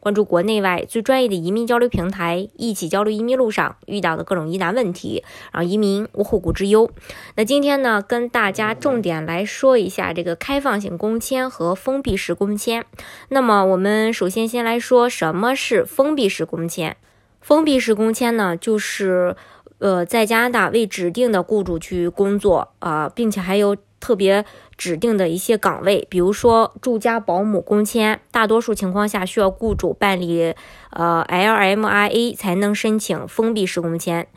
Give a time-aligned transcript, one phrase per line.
[0.00, 6.90] 关注国内外最专业的移民交流平台，一起交流移民路上遇到的各种疑难问题，让移民无后顾之忧。
[7.34, 12.84] 那今天呢，跟大家重点来说一下这个开放性工签和封闭式工签。
[13.30, 14.58] 那么我们首先先。
[14.68, 16.96] 来说什么是封闭式工签。
[17.40, 19.34] 封闭式工签呢，就是
[19.78, 24.44] 呃在加拿大为指定的雇主去工作啊，并且还有特别
[24.76, 30.54] 指定的一些岗位，比如说住家保姆工签，大多数情况下需要雇主办理
[30.90, 34.28] 呃 LMIA 才能申请封闭式工签。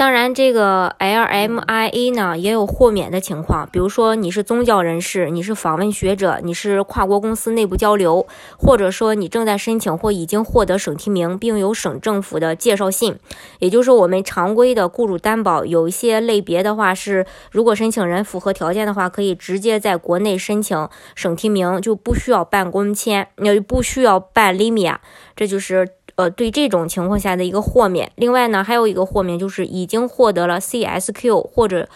[0.00, 8.26] 当然，这个 LMIA 呢也有豁免的情况，比如说你是宗教人士，你是访问学者，你是跨国公司内部交流，
[8.56, 13.18] 或者说你正在申请或已经获得省提名，并有省政府的介绍信，
[13.58, 15.66] 也就是我们常规的雇主担保。
[15.66, 24.96] 有一些类别的话是，如果申请人符合条件的话，可以直接在国内申请省提名，就不需要办工签，也不需要办 LIMIA，
[25.36, 25.86] 这就是。
[26.20, 28.12] 呃，对这种情况下的一个豁免。
[28.16, 31.88] 另外呢，还有一个豁免就是已经获得了 CSQ 或者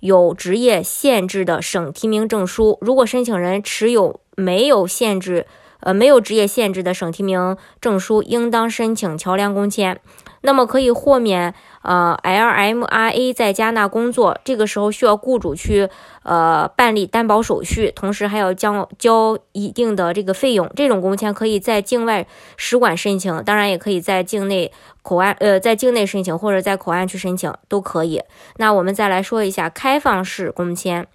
[0.00, 2.76] 有职业限制的省提名证书。
[2.82, 5.46] 如果申请人持有没有限制，
[5.80, 9.98] 呃，没有职业限制的省提名证书，应当申请桥梁工签。
[10.42, 15.88] 那么可以豁免呃，L M R A 在加拿大工作，这个时候需要雇主去
[16.22, 20.70] 呃办理担保手续，同时还要交交一定的这个费用。
[20.76, 24.70] 这种工签可以在境外使馆申请，当然也可以在境内
[25.00, 28.22] 口岸呃在境内申请或者在口岸去申请都可以。
[28.58, 31.06] 那我们再来说一下开放式工签。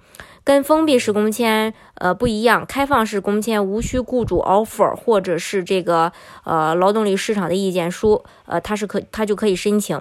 [0.44, 6.12] 跟封闭式工签呃不一样，开放式工签无需雇主 offer 或者是这个
[6.44, 10.00] 呃劳动力市场的意见书，呃它是可它就可以申请。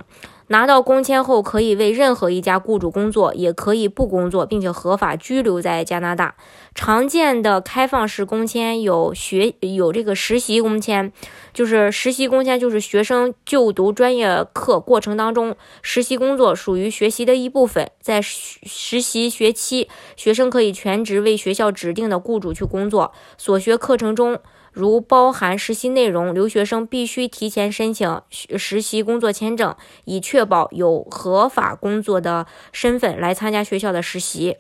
[0.48, 6.34] 拿到工签后，可以为任何一家雇主工作，也可以不工作，并且合法居留在加拿大。
[6.74, 11.12] 常见的开放式工签有学有这个实习工签，
[11.52, 24.40] 就是实习工签，就是学生就读专业课过程当中，实习工作属于学习的一部分，在实习学期，学生可以全职为学校指定的雇主去工作，所学课程中。
[24.74, 34.56] 如包含实习内容，留学生必须提前申请实习工作签证，以确保有合法工作的身份来参加学校的实习。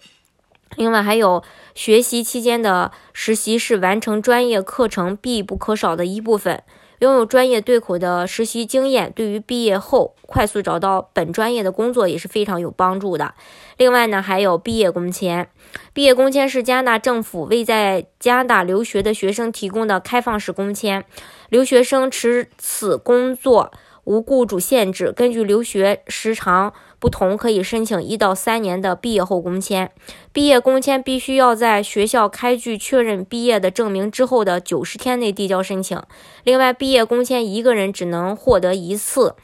[0.76, 1.42] 另外，还有
[1.74, 6.62] 学习期间的实习是完成专业课程必不可少的一部分。
[7.04, 13.34] 拥有专业对口的实习经验，对于毕业后快速找到本专业的工作也是非常有帮助的。
[13.76, 15.46] 另外呢，还有毕业工签。
[15.92, 21.04] 毕业工签是加拿大政府为在加拿大留学的学生提供的开放式工签，
[21.50, 23.70] 留学生持此工作
[24.04, 29.90] 无雇主限制，根据留学时长不同，可以申请一到三年的毕业后工签。
[30.32, 36.00] 毕业工签必须要在学校开具确认毕业的证明之后的九十天内递交申请。
[36.44, 39.34] 另外，毕业工签一个人只能获得一次。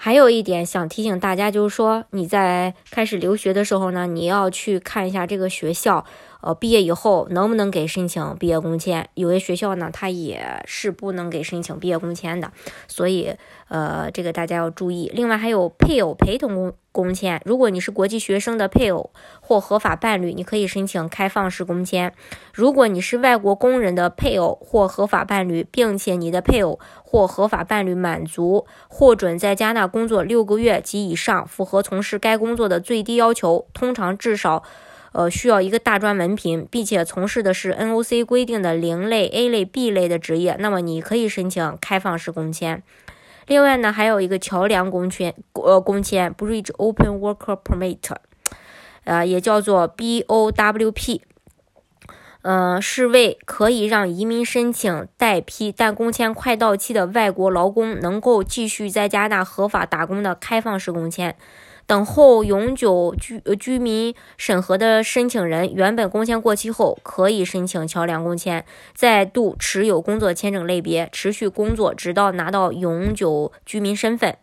[0.00, 6.04] 还有一点想提醒大家，就是说你在开始留学的时候呢，你要去看一下这个学校，
[6.40, 9.08] 呃，毕业以后能不能给申请毕业工签。
[9.14, 12.52] 有些学校呢，它也是不能给申请毕业工签的，
[12.86, 13.34] 所以，
[13.68, 15.10] 呃，这个大家要注意。
[15.14, 19.10] 另外还有配偶陪同工工签，如果你是国际学生的配偶
[19.40, 22.12] 或合法伴侣，你可以申请开放式工签。
[22.52, 34.64] 如果你是外国工人的配偶或合法伴侣，并且你的配偶或合法伴侣满足获准在加拿大工作六个月及以上，符合从事该工作的最低要求，通常至少，
[35.18, 42.84] 呃，需要一个大专文凭，并且从事的是 NOC 规定的零类、A 类、B 类的职业，那么你可以申请开放式工签。
[43.48, 48.14] 另外呢，还有一个桥梁工签，呃，工签 （Bridge Open Worker Permit），
[49.02, 51.22] 呃，也叫做 BOWP。
[52.42, 61.34] 嗯，是为可以让移民申请待批但工签快到期的外国劳工能够继续在加拿大合法打工的开放式工签。
[61.88, 68.62] 等候永久居居民审核的申请人，原本工签过期后可以申请桥梁工签，
[68.94, 74.36] 再度持有工作签证类别，持续工作直到拿到永久居民身份。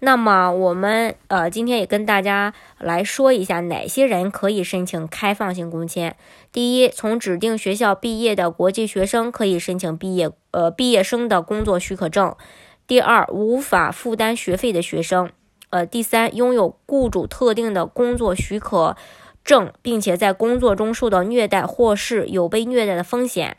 [0.00, 6.16] 那么我们呃今天也跟大家来说一下哪些人可以申请开放性工签。
[6.52, 12.36] 第一，从指定学校毕业的国际学生可以申请毕业呃毕业生的工作许可证。
[12.86, 15.30] 第二，无法负担学费的学生。
[15.70, 18.96] 呃，第三，拥有雇主特定的工作许可
[19.44, 23.58] 证，并且在工作中受到虐待或是有被虐待的风险。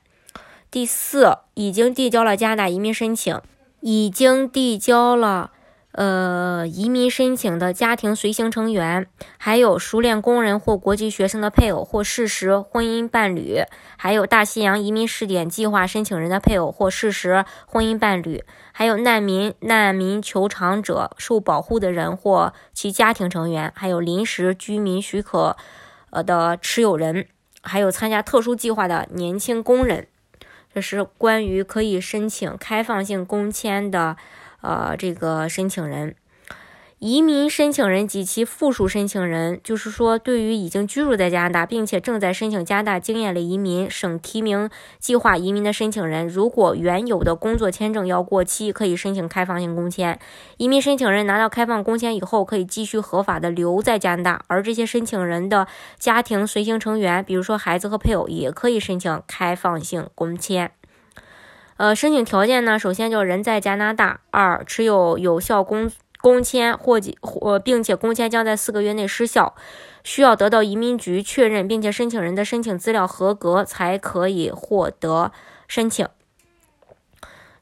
[0.71, 3.39] 第四，已经递交了加拿大移民申请，
[3.81, 5.51] 已经递交了。
[5.99, 9.05] 呃，移民申请的家庭随行成员，
[9.37, 13.63] 还有熟练工人或国际学生的配偶或事实婚姻伴侣，
[13.97, 18.41] 还有大西洋移民试点计划申请人的配偶或事实婚姻伴侣，
[18.71, 25.57] 还有难民、难民求偿者、受保护的人或其家庭成员，还有临时居民许可
[26.11, 27.27] 呃的持有人，
[27.61, 30.07] 还有参加特殊计划的年轻工人。
[30.73, 34.15] 这是关于可以申请开放性工签的。
[34.61, 36.15] 呃，这个申请人、
[36.99, 44.69] 移民申请人及其附属申请人，就是说，对于已经居住在加拿大并且正在申请加拿大经验类移民、省提名
[44.99, 50.19] 计划移民的申请人，如果原有的工作签证要过期，可以申请开放性工签。
[50.57, 55.67] 移民申请人拿到开放工签以后，可以继续合法的留在加拿大，而这些申请人的
[55.97, 60.71] 家庭随行成员，比如说孩子和配偶，也可以申请开放性工签。
[61.79, 65.89] 呃，申请条件呢，首先就人在加拿大，二持有有效工
[66.19, 69.55] 工签或或，并且工签将在四个月内失效，
[70.03, 75.31] 需要得到移民局确认，并且申请人的申请资料合格才可以获得
[75.69, 76.05] 申请。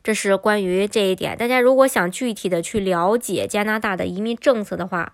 [0.04, 5.14] 这是关于这一点，大家如果想具体的去了解加拿大的移民政策的话。